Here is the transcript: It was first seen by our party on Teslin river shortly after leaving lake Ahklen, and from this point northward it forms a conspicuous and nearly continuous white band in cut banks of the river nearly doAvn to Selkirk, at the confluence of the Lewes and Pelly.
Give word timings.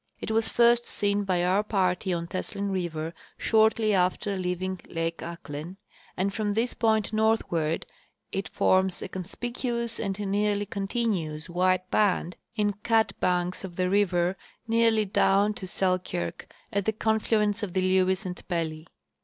It 0.19 0.31
was 0.31 0.49
first 0.49 0.87
seen 0.87 1.25
by 1.25 1.43
our 1.45 1.61
party 1.61 2.11
on 2.11 2.25
Teslin 2.25 2.71
river 2.71 3.13
shortly 3.37 3.93
after 3.93 4.35
leaving 4.35 4.81
lake 4.89 5.19
Ahklen, 5.19 5.77
and 6.17 6.33
from 6.33 6.55
this 6.55 6.73
point 6.73 7.13
northward 7.13 7.85
it 8.31 8.47
forms 8.49 9.03
a 9.03 9.07
conspicuous 9.07 9.99
and 9.99 10.17
nearly 10.19 10.65
continuous 10.65 11.51
white 11.51 11.87
band 11.91 12.35
in 12.55 12.73
cut 12.81 13.13
banks 13.19 13.63
of 13.63 13.75
the 13.75 13.91
river 13.91 14.35
nearly 14.67 15.05
doAvn 15.05 15.55
to 15.57 15.67
Selkirk, 15.67 16.51
at 16.73 16.85
the 16.85 16.93
confluence 16.93 17.61
of 17.61 17.73
the 17.73 17.81
Lewes 17.81 18.25
and 18.25 18.47
Pelly. 18.47 18.87